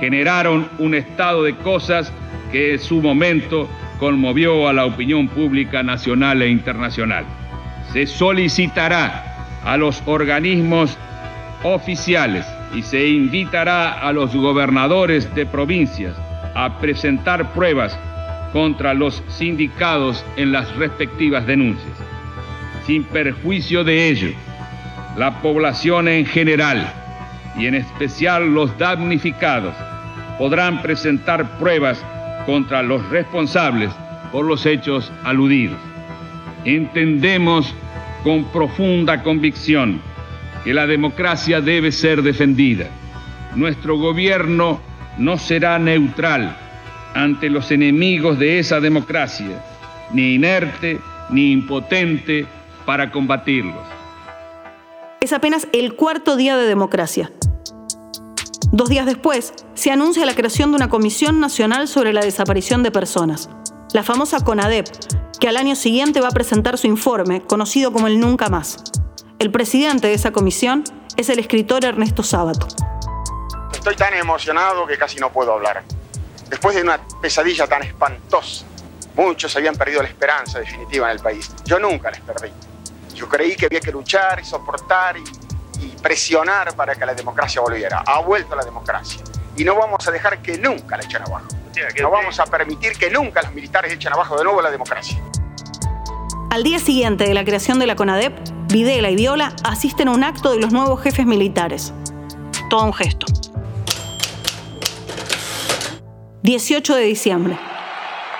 generaron 0.00 0.68
un 0.78 0.94
estado 0.94 1.42
de 1.42 1.54
cosas 1.56 2.10
que 2.50 2.72
en 2.72 2.78
su 2.78 3.02
momento 3.02 3.68
conmovió 3.98 4.66
a 4.66 4.72
la 4.72 4.86
opinión 4.86 5.28
pública 5.28 5.82
nacional 5.82 6.40
e 6.40 6.48
internacional. 6.48 7.26
Se 7.92 8.06
solicitará 8.06 9.24
a 9.62 9.76
los 9.76 10.02
organismos 10.06 10.96
oficiales 11.62 12.46
y 12.74 12.82
se 12.82 13.06
invitará 13.08 13.92
a 13.92 14.12
los 14.12 14.34
gobernadores 14.34 15.32
de 15.34 15.46
provincias 15.46 16.14
a 16.54 16.78
presentar 16.78 17.52
pruebas 17.52 17.98
contra 18.52 18.94
los 18.94 19.22
sindicados 19.28 20.24
en 20.36 20.52
las 20.52 20.74
respectivas 20.76 21.46
denuncias. 21.46 21.92
Sin 22.86 23.04
perjuicio 23.04 23.84
de 23.84 24.08
ello, 24.08 24.30
la 25.16 25.40
población 25.42 26.08
en 26.08 26.26
general 26.26 26.92
y 27.56 27.66
en 27.66 27.74
especial 27.74 28.54
los 28.54 28.76
damnificados 28.78 29.74
podrán 30.38 30.82
presentar 30.82 31.58
pruebas 31.58 32.02
contra 32.46 32.82
los 32.82 33.06
responsables 33.10 33.90
por 34.32 34.44
los 34.44 34.64
hechos 34.66 35.12
aludidos. 35.24 35.78
Entendemos 36.64 37.74
con 38.22 38.44
profunda 38.44 39.22
convicción 39.22 40.00
que 40.64 40.74
la 40.74 40.86
democracia 40.86 41.60
debe 41.60 41.92
ser 41.92 42.22
defendida. 42.22 42.86
Nuestro 43.54 43.96
gobierno 43.96 44.80
no 45.18 45.38
será 45.38 45.78
neutral 45.78 46.56
ante 47.14 47.50
los 47.50 47.70
enemigos 47.70 48.38
de 48.38 48.58
esa 48.58 48.80
democracia, 48.80 49.62
ni 50.12 50.34
inerte 50.34 50.98
ni 51.30 51.52
impotente 51.52 52.46
para 52.84 53.10
combatirlos. 53.10 53.86
Es 55.20 55.32
apenas 55.32 55.68
el 55.72 55.94
cuarto 55.94 56.36
día 56.36 56.56
de 56.56 56.66
democracia. 56.66 57.30
Dos 58.72 58.88
días 58.88 59.04
después, 59.04 59.52
se 59.74 59.90
anuncia 59.90 60.24
la 60.24 60.34
creación 60.34 60.70
de 60.70 60.76
una 60.76 60.88
Comisión 60.88 61.40
Nacional 61.40 61.88
sobre 61.88 62.12
la 62.12 62.20
Desaparición 62.20 62.82
de 62.82 62.92
Personas, 62.92 63.50
la 63.92 64.04
famosa 64.04 64.44
CONADEP, 64.44 64.86
que 65.40 65.48
al 65.48 65.56
año 65.56 65.74
siguiente 65.74 66.20
va 66.20 66.28
a 66.28 66.32
presentar 66.32 66.78
su 66.78 66.86
informe, 66.86 67.42
conocido 67.42 67.92
como 67.92 68.06
el 68.06 68.20
Nunca 68.20 68.48
Más. 68.48 68.82
El 69.40 69.50
presidente 69.50 70.06
de 70.06 70.14
esa 70.14 70.30
comisión 70.30 70.84
es 71.16 71.28
el 71.30 71.38
escritor 71.38 71.84
Ernesto 71.84 72.22
Sábato. 72.22 72.68
Estoy 73.72 73.96
tan 73.96 74.14
emocionado 74.14 74.86
que 74.86 74.96
casi 74.96 75.18
no 75.18 75.32
puedo 75.32 75.54
hablar. 75.54 75.82
Después 76.48 76.76
de 76.76 76.82
una 76.82 77.00
pesadilla 77.20 77.66
tan 77.66 77.82
espantosa, 77.82 78.66
muchos 79.16 79.56
habían 79.56 79.74
perdido 79.74 80.02
la 80.02 80.08
esperanza 80.08 80.60
definitiva 80.60 81.10
en 81.10 81.16
el 81.16 81.22
país. 81.22 81.50
Yo 81.64 81.80
nunca 81.80 82.10
les 82.10 82.20
perdí. 82.20 82.50
Yo 83.14 83.28
creí 83.28 83.56
que 83.56 83.66
había 83.66 83.80
que 83.80 83.90
luchar 83.90 84.38
y 84.40 84.44
soportar 84.44 85.16
y 85.16 85.24
y 85.80 85.88
presionar 86.02 86.74
para 86.74 86.94
que 86.94 87.06
la 87.06 87.14
democracia 87.14 87.60
volviera. 87.60 88.02
Ha 88.06 88.20
vuelto 88.20 88.54
la 88.54 88.64
democracia. 88.64 89.22
Y 89.56 89.64
no 89.64 89.74
vamos 89.74 90.06
a 90.06 90.10
dejar 90.10 90.40
que 90.42 90.58
nunca 90.58 90.96
la 90.96 91.04
echen 91.04 91.22
abajo. 91.22 91.46
No 92.00 92.10
vamos 92.10 92.38
a 92.38 92.44
permitir 92.44 92.92
que 92.98 93.10
nunca 93.10 93.42
los 93.42 93.52
militares 93.52 93.92
echen 93.92 94.12
abajo 94.12 94.36
de 94.36 94.44
nuevo 94.44 94.60
la 94.60 94.70
democracia. 94.70 95.18
Al 96.50 96.62
día 96.62 96.78
siguiente 96.78 97.24
de 97.24 97.34
la 97.34 97.44
creación 97.44 97.78
de 97.78 97.86
la 97.86 97.96
CONADEP, 97.96 98.32
Videla 98.68 99.10
y 99.10 99.16
Viola 99.16 99.54
asisten 99.64 100.08
a 100.08 100.12
un 100.12 100.24
acto 100.24 100.50
de 100.50 100.58
los 100.58 100.72
nuevos 100.72 101.00
jefes 101.00 101.24
militares. 101.24 101.94
Todo 102.68 102.84
un 102.84 102.92
gesto. 102.92 103.26
18 106.42 106.94
de 106.96 107.02
diciembre. 107.02 107.58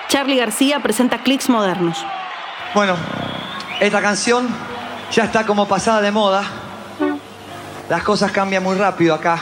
Charlie 0.09 0.37
García 0.37 0.81
presenta 0.83 1.23
clics 1.23 1.49
modernos. 1.49 2.05
Bueno, 2.75 2.97
esta 3.81 4.01
canción 4.03 4.49
ya 5.13 5.25
está 5.25 5.47
como 5.47 5.69
pasada 5.69 6.01
de 6.01 6.11
moda 6.11 6.45
las 7.91 8.05
cosas 8.05 8.31
cambian 8.31 8.63
muy 8.63 8.77
rápido 8.77 9.13
acá. 9.15 9.41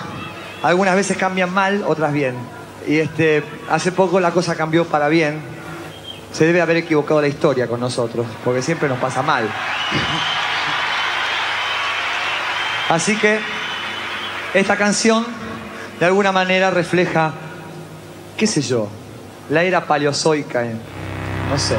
Algunas 0.63 0.95
veces 0.95 1.19
cambian 1.19 1.53
mal, 1.53 1.85
otras 1.87 2.15
bien. 2.15 2.35
Y 2.87 2.97
este, 2.97 3.45
hace 3.69 3.93
poco 3.93 4.21
la 4.21 4.31
cosa 4.31 4.55
cambió 4.55 4.87
para 4.87 5.09
bien. 5.09 5.39
Se 6.33 6.47
debe 6.47 6.61
haber 6.61 6.77
equivocado 6.79 7.21
la 7.21 7.29
historia 7.29 7.67
con 7.67 7.81
nosotros, 7.81 8.27
porque 8.45 8.63
siempre 8.63 8.89
nos 8.89 8.99
pasa 8.99 9.23
mal. 9.23 9.49
Así 12.89 13.17
que 13.17 13.39
esta 14.55 14.77
canción 14.77 15.27
de 16.01 16.07
alguna 16.07 16.33
manera 16.33 16.71
refleja, 16.71 17.33
qué 18.37 18.47
sé 18.47 18.63
yo, 18.63 18.89
la 19.51 19.63
era 19.63 19.85
paleozoica, 19.85 20.65
en, 20.65 20.81
no 21.51 21.59
sé. 21.59 21.77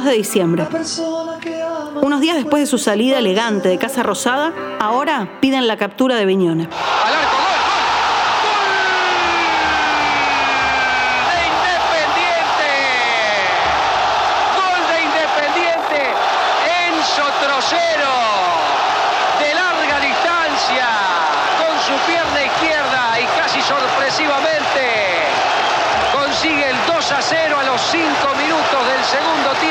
22 0.00 0.04
de 0.04 0.12
diciembre. 0.12 0.66
Unos 2.02 2.20
días 2.20 2.36
después 2.36 2.62
de 2.62 2.66
su 2.66 2.78
salida 2.78 3.18
elegante 3.18 3.68
de 3.68 3.78
Casa 3.78 4.02
Rosada, 4.02 4.52
ahora 4.78 5.38
piden 5.40 5.66
la 5.66 5.76
captura 5.76 6.16
de 6.16 6.24
Viñones. 6.24 6.68
Gol 14.56 14.82
de 14.88 15.02
Independiente, 15.02 16.14
Enzo 16.86 17.26
Trocero, 17.44 18.14
de 19.40 19.54
larga 19.54 20.00
distancia, 20.00 20.88
con 21.58 21.74
su 21.80 21.94
pierna 22.06 22.44
izquierda 22.44 23.20
y 23.20 23.24
casi 23.38 23.60
sorpresivamente 23.60 24.80
consigue 26.12 26.70
el 26.70 26.76
2 26.86 27.12
a 27.12 27.22
0 27.22 27.56
a 27.58 27.64
los 27.64 27.80
5 27.80 28.04
minutos 28.36 28.86
del 28.86 29.04
segundo 29.04 29.50
tiempo. 29.60 29.69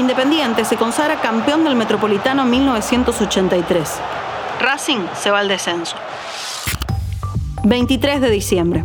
Independiente 0.00 0.64
se 0.64 0.78
consagra 0.78 1.20
campeón 1.20 1.62
del 1.62 1.76
Metropolitano 1.76 2.44
en 2.44 2.50
1983. 2.50 4.00
Racing 4.58 5.00
se 5.14 5.30
va 5.30 5.40
al 5.40 5.48
descenso. 5.48 5.94
23 7.64 8.22
de 8.22 8.30
diciembre. 8.30 8.84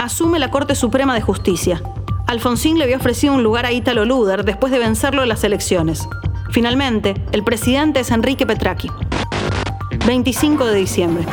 Asume 0.00 0.40
la 0.40 0.50
Corte 0.50 0.74
Suprema 0.74 1.14
de 1.14 1.20
Justicia. 1.20 1.80
Alfonsín 2.26 2.76
le 2.76 2.82
había 2.82 2.96
ofrecido 2.96 3.34
un 3.34 3.44
lugar 3.44 3.66
a 3.66 3.72
Ítalo 3.72 4.04
Luder 4.04 4.44
después 4.44 4.72
de 4.72 4.80
vencerlo 4.80 5.22
en 5.22 5.28
las 5.28 5.44
elecciones. 5.44 6.08
Finalmente, 6.50 7.14
el 7.30 7.44
presidente 7.44 8.00
es 8.00 8.10
Enrique 8.10 8.44
Petracchi. 8.44 8.90
25 10.06 10.64
de 10.64 10.74
diciembre. 10.74 11.24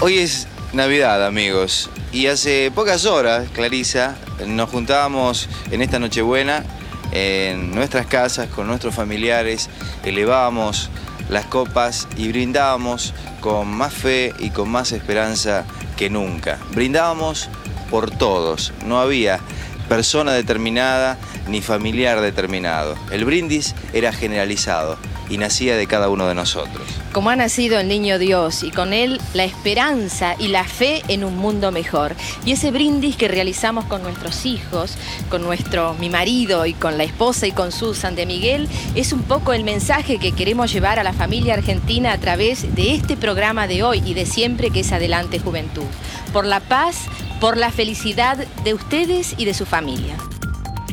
Hoy 0.00 0.20
es 0.20 0.48
Navidad, 0.72 1.26
amigos. 1.26 1.90
Y 2.12 2.28
hace 2.28 2.72
pocas 2.74 3.04
horas, 3.04 3.50
Clarisa, 3.50 4.16
nos 4.46 4.70
juntábamos 4.70 5.50
en 5.70 5.82
esta 5.82 5.98
Nochebuena 5.98 6.64
en 7.12 7.74
nuestras 7.74 8.06
casas 8.06 8.48
con 8.48 8.66
nuestros 8.66 8.94
familiares, 8.94 9.68
elevábamos 10.04 10.90
las 11.28 11.46
copas 11.46 12.08
y 12.16 12.28
brindábamos 12.28 13.14
con 13.40 13.68
más 13.68 13.92
fe 13.92 14.34
y 14.38 14.50
con 14.50 14.68
más 14.68 14.92
esperanza 14.92 15.64
que 15.96 16.10
nunca. 16.10 16.58
Brindábamos 16.72 17.48
por 17.90 18.10
todos. 18.10 18.72
No 18.86 19.00
había 19.00 19.40
persona 19.88 20.32
determinada 20.32 21.18
ni 21.48 21.62
familiar 21.62 22.20
determinado. 22.20 22.96
El 23.10 23.24
brindis 23.24 23.74
era 23.92 24.12
generalizado 24.12 24.96
y 25.28 25.38
nacía 25.38 25.76
de 25.76 25.86
cada 25.86 26.08
uno 26.08 26.26
de 26.26 26.34
nosotros. 26.34 26.99
Como 27.12 27.30
ha 27.30 27.34
nacido 27.34 27.80
el 27.80 27.88
niño 27.88 28.20
Dios 28.20 28.62
y 28.62 28.70
con 28.70 28.92
él 28.92 29.20
la 29.34 29.42
esperanza 29.42 30.36
y 30.38 30.46
la 30.46 30.62
fe 30.62 31.02
en 31.08 31.24
un 31.24 31.36
mundo 31.36 31.72
mejor. 31.72 32.14
Y 32.44 32.52
ese 32.52 32.70
brindis 32.70 33.16
que 33.16 33.26
realizamos 33.26 33.84
con 33.86 34.04
nuestros 34.04 34.46
hijos, 34.46 34.96
con 35.28 35.42
nuestro 35.42 35.94
mi 35.94 36.08
marido 36.08 36.66
y 36.66 36.72
con 36.72 36.98
la 36.98 37.04
esposa 37.04 37.48
y 37.48 37.52
con 37.52 37.72
Susan 37.72 38.14
de 38.14 38.26
Miguel 38.26 38.68
es 38.94 39.12
un 39.12 39.22
poco 39.22 39.52
el 39.52 39.64
mensaje 39.64 40.18
que 40.18 40.30
queremos 40.30 40.72
llevar 40.72 41.00
a 41.00 41.02
la 41.04 41.12
familia 41.12 41.54
argentina 41.54 42.12
a 42.12 42.18
través 42.18 42.76
de 42.76 42.94
este 42.94 43.16
programa 43.16 43.66
de 43.66 43.82
hoy 43.82 44.02
y 44.06 44.14
de 44.14 44.24
siempre 44.24 44.70
que 44.70 44.80
es 44.80 44.92
Adelante 44.92 45.40
Juventud. 45.40 45.86
Por 46.32 46.46
la 46.46 46.60
paz, 46.60 47.06
por 47.40 47.56
la 47.56 47.72
felicidad 47.72 48.36
de 48.62 48.74
ustedes 48.74 49.34
y 49.36 49.46
de 49.46 49.54
su 49.54 49.66
familia. 49.66 50.16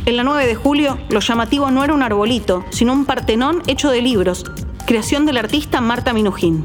En 0.08 0.16
la 0.16 0.24
9 0.24 0.48
de 0.48 0.56
julio, 0.56 0.98
lo 1.10 1.20
llamativo 1.20 1.70
no 1.70 1.84
era 1.84 1.94
un 1.94 2.02
arbolito, 2.02 2.66
sino 2.72 2.94
un 2.94 3.06
partenón 3.06 3.62
hecho 3.68 3.92
de 3.92 4.02
libros, 4.02 4.46
creación 4.88 5.26
del 5.26 5.38
artista 5.38 5.82
Marta 5.82 6.14
Minujín. 6.14 6.64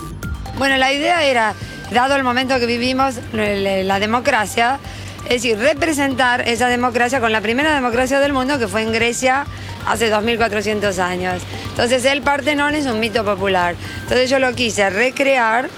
Bueno, 0.57 0.77
la 0.77 0.93
idea 0.93 1.25
era, 1.25 1.55
dado 1.91 2.15
el 2.15 2.23
momento 2.23 2.59
que 2.61 2.67
vivimos, 2.67 3.17
la 3.33 3.99
democracia, 3.99 4.79
es 5.25 5.43
decir, 5.43 5.59
representar 5.59 6.49
esa 6.49 6.69
democracia 6.69 7.21
con 7.21 7.33
la 7.33 7.41
primera 7.41 7.75
democracia 7.75 8.21
del 8.21 8.33
mundo 8.33 8.61
que 8.61 8.69
fue 8.69 8.83
en 8.83 8.93
Grecia 8.93 9.45
hace 9.89 10.09
2400 10.09 11.01
años. 11.01 11.43
Entonces 11.71 12.05
el 12.05 12.23
Partenón 12.23 12.77
es 12.77 12.87
un 12.87 13.01
mito 13.01 13.25
popular. 13.25 13.75
Entonces 14.03 14.31
yo 14.31 14.39
lo 14.39 14.55
quise 14.55 14.89
recrear 14.89 15.69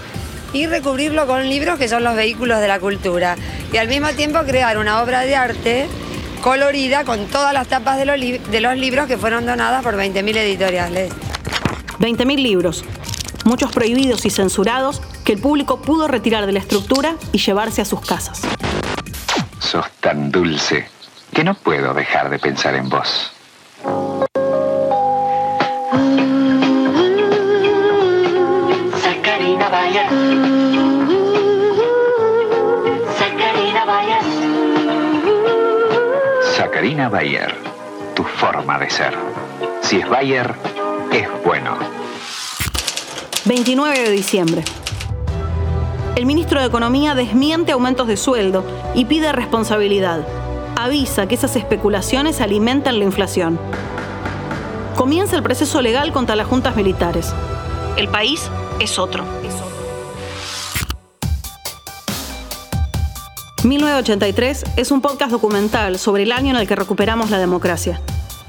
y 0.52 0.66
recubrirlo 0.66 1.26
con 1.26 1.48
libros 1.48 1.78
que 1.78 1.88
son 1.88 2.04
los 2.04 2.14
vehículos 2.14 2.61
de 2.61 2.68
la 2.68 2.78
cultura. 2.78 3.37
Y 3.72 3.78
al 3.78 3.88
mismo 3.88 4.09
tiempo 4.11 4.40
crear 4.40 4.76
una 4.76 5.02
obra 5.02 5.22
de 5.22 5.35
arte 5.35 5.87
colorida 6.42 7.04
con 7.04 7.26
todas 7.26 7.54
las 7.54 7.68
tapas 7.68 7.96
de 7.96 8.04
los, 8.04 8.20
de 8.20 8.61
los 8.61 8.76
libros 8.76 9.07
que 9.07 9.16
fueron 9.16 9.46
donadas 9.46 9.83
por 9.83 9.96
20.000 9.96 10.37
editoriales. 10.37 11.11
20.000 12.05 12.37
libros, 12.37 12.85
muchos 13.47 13.73
prohibidos 13.73 14.27
y 14.27 14.31
censurados 14.31 15.01
que 15.25 15.33
el 15.33 15.40
público 15.40 15.81
pudo 15.81 16.07
retirar 16.07 16.45
de 16.45 16.53
la 16.53 16.59
estructura 16.59 17.17
y 17.33 17.38
llevarse 17.38 17.81
a 17.81 17.87
sus 17.87 18.03
casas. 18.03 18.43
Sos 19.59 19.90
tan 20.01 20.31
dulce 20.31 20.87
que 21.33 21.43
no 21.43 21.55
puedo 21.55 21.95
dejar 21.95 22.29
de 22.29 22.38
pensar 22.38 22.75
en 22.75 22.90
vos. 22.90 23.33
Sacarina 29.03 29.69
Bayer. 29.71 30.09
Sacarina 33.19 33.85
Bayer. 33.87 34.23
Sacarina 36.55 37.09
Bayer, 37.09 37.55
tu 38.14 38.25
forma 38.25 38.79
de 38.79 38.90
ser. 38.90 39.17
Si 39.81 40.01
es 40.01 40.09
Bayer, 40.09 40.55
es 41.14 41.29
bueno. 41.44 41.79
29 43.44 44.00
de 44.00 44.11
diciembre. 44.11 44.64
El 46.16 46.27
ministro 46.27 46.61
de 46.61 46.66
Economía 46.66 47.14
desmiente 47.14 47.72
aumentos 47.72 48.09
de 48.09 48.16
sueldo 48.16 48.64
y 48.94 49.05
pide 49.05 49.33
responsabilidad. 49.33 50.27
Avisa 50.77 51.29
que 51.29 51.37
esas 51.37 51.55
especulaciones 51.55 52.40
alimentan 52.40 52.98
la 52.98 53.05
inflación. 53.05 53.61
Comienza 54.96 55.37
el 55.37 55.42
proceso 55.42 55.81
legal 55.83 56.12
contra 56.12 56.35
las 56.35 56.48
juntas 56.48 56.74
militares. 56.74 57.33
El 57.96 58.09
país 58.09 58.50
es 58.81 58.98
otro. 58.98 59.24
1983 63.62 64.64
es 64.77 64.90
un 64.90 65.00
podcast 65.00 65.31
documental 65.31 65.98
sobre 65.98 66.24
el 66.24 66.33
año 66.33 66.50
en 66.50 66.57
el 66.57 66.68
que 66.68 66.77
recuperamos 66.77 67.31
la 67.31 67.38
democracia. 67.38 68.00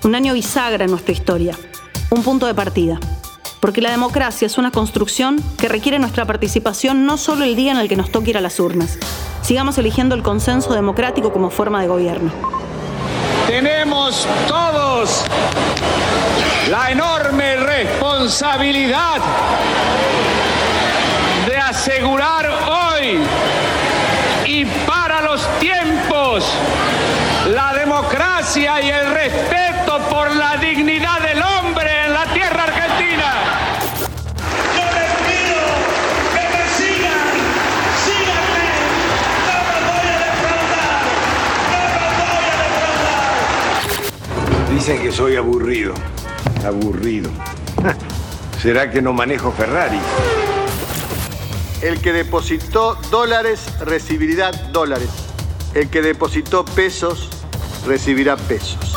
Un 0.03 0.13
año 0.13 0.33
bisagra 0.33 0.83
en 0.83 0.91
nuestra 0.91 1.13
historia. 1.13 1.55
Un 2.09 2.23
punto 2.23 2.45
de 2.45 2.53
partida. 2.53 2.99
Porque 3.59 3.81
la 3.81 3.89
democracia 3.89 4.45
es 4.45 4.57
una 4.57 4.71
construcción 4.71 5.41
que 5.57 5.67
requiere 5.67 5.97
nuestra 5.97 6.25
participación 6.25 7.05
no 7.05 7.17
solo 7.17 7.43
el 7.43 7.55
día 7.55 7.71
en 7.71 7.77
el 7.77 7.89
que 7.89 7.95
nos 7.95 8.11
toque 8.11 8.29
ir 8.29 8.37
a 8.37 8.41
las 8.41 8.59
urnas. 8.59 8.99
Sigamos 9.41 9.77
eligiendo 9.77 10.13
el 10.13 10.21
consenso 10.21 10.73
democrático 10.73 11.33
como 11.33 11.49
forma 11.49 11.81
de 11.81 11.87
gobierno. 11.87 12.31
Tenemos 13.47 14.27
todos 14.47 15.23
la 16.69 16.91
enorme 16.91 17.55
responsabilidad 17.57 19.21
de 21.47 21.57
asegurar 21.57 22.47
hoy 22.47 23.19
y 24.45 24.65
para 24.85 25.21
los 25.21 25.41
tiempos 25.59 26.45
la 27.53 27.73
democracia 27.73 28.81
y 28.81 28.89
el 28.89 29.11
respeto 29.11 29.64
Dicen 44.85 45.01
que 45.01 45.11
soy 45.11 45.35
aburrido. 45.35 45.95
Aburrido. 46.63 47.31
¿Será 48.61 48.91
que 48.91 49.01
no 49.01 49.13
manejo 49.13 49.51
Ferrari? 49.51 49.97
El 51.81 51.99
que 51.99 52.13
depositó 52.13 52.93
dólares 53.09 53.65
recibirá 53.79 54.51
dólares. 54.51 55.09
El 55.73 55.89
que 55.89 56.03
depositó 56.03 56.63
pesos 56.65 57.31
recibirá 57.87 58.37
pesos. 58.37 58.95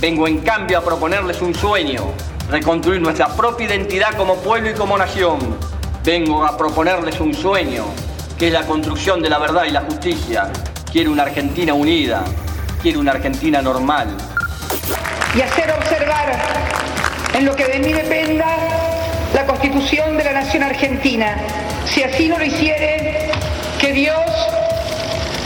Vengo 0.00 0.26
en 0.26 0.38
cambio 0.38 0.78
a 0.78 0.84
proponerles 0.84 1.40
un 1.40 1.54
sueño, 1.54 2.06
reconstruir 2.50 3.00
nuestra 3.00 3.28
propia 3.28 3.68
identidad 3.68 4.16
como 4.16 4.38
pueblo 4.38 4.70
y 4.70 4.74
como 4.74 4.98
nación. 4.98 5.38
Vengo 6.02 6.44
a 6.44 6.58
proponerles 6.58 7.20
un 7.20 7.32
sueño, 7.32 7.84
que 8.36 8.48
es 8.48 8.52
la 8.52 8.66
construcción 8.66 9.22
de 9.22 9.28
la 9.28 9.38
verdad 9.38 9.66
y 9.66 9.70
la 9.70 9.82
justicia. 9.82 10.50
Quiero 10.90 11.12
una 11.12 11.22
Argentina 11.22 11.74
unida, 11.74 12.24
quiero 12.82 12.98
una 12.98 13.12
Argentina 13.12 13.62
normal. 13.62 14.16
Y 15.34 15.42
hacer 15.42 15.70
observar 15.70 16.38
en 17.34 17.44
lo 17.44 17.54
que 17.54 17.66
de 17.66 17.78
mí 17.78 17.92
dependa 17.92 18.46
la 19.34 19.46
constitución 19.46 20.16
de 20.16 20.24
la 20.24 20.32
nación 20.32 20.62
argentina. 20.62 21.36
Si 21.86 22.02
así 22.02 22.28
no 22.28 22.38
lo 22.38 22.44
hiciere, 22.44 23.30
que 23.78 23.92
Dios, 23.92 24.18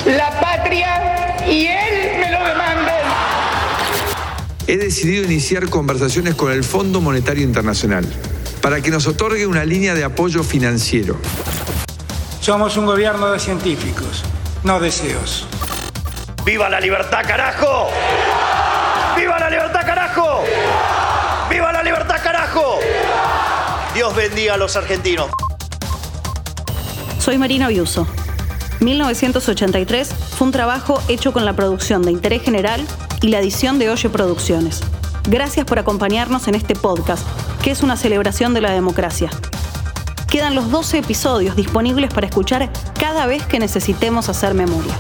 la 0.07 0.41
patria 0.41 1.37
y 1.47 1.67
Él 1.67 2.19
me 2.21 2.31
lo 2.31 2.45
demanden. 2.45 3.03
He 4.67 4.77
decidido 4.77 5.25
iniciar 5.25 5.69
conversaciones 5.69 6.35
con 6.35 6.53
el 6.53 6.65
Fondo 6.65 7.01
Monetario 7.01 7.43
Internacional 7.43 8.07
para 8.63 8.81
que 8.81 8.91
nos 8.91 9.07
otorgue 9.07 9.47
una 9.47 9.65
línea 9.65 9.95
de 9.95 10.05
apoyo 10.05 10.45
financiero. 10.45 11.17
Somos 12.41 12.77
un 12.77 12.87
gobierno 12.87 13.31
de 13.31 13.39
científicos, 13.39 14.25
no 14.63 14.81
deseos. 14.81 15.47
¡Viva 16.45 16.69
la 16.69 16.81
libertad, 16.81 17.23
carajo! 17.27 17.91
¡Viva 21.49 21.73
la 21.73 21.83
libertad, 21.83 22.17
carajo! 22.23 22.79
Dios 23.95 24.15
bendiga 24.15 24.55
a 24.55 24.57
los 24.57 24.77
argentinos. 24.77 25.31
Soy 27.19 27.39
Marina 27.39 27.69
Biuso. 27.69 28.07
1983 28.81 30.13
fue 30.37 30.47
un 30.47 30.53
trabajo 30.53 31.01
hecho 31.09 31.33
con 31.33 31.45
la 31.45 31.55
producción 31.55 32.03
de 32.03 32.11
Interés 32.11 32.43
General 32.43 32.85
y 33.23 33.29
la 33.29 33.39
edición 33.39 33.79
de 33.79 33.91
Oye 33.91 34.11
Producciones. 34.11 34.83
Gracias 35.29 35.65
por 35.65 35.79
acompañarnos 35.79 36.49
en 36.49 36.57
este 36.57 36.75
podcast, 36.75 37.27
que 37.63 37.71
es 37.71 37.83
una 37.83 37.97
celebración 37.97 38.55
de 38.55 38.61
la 38.61 38.73
democracia. 38.73 39.31
Quedan 40.29 40.55
los 40.55 40.71
12 40.71 40.99
episodios 40.99 41.57
disponibles 41.57 42.13
para 42.13 42.27
escuchar 42.27 42.71
cada 42.99 43.27
vez 43.27 43.47
que 43.47 43.59
necesitemos 43.59 44.29
hacer 44.29 44.55
memoria. 44.55 44.95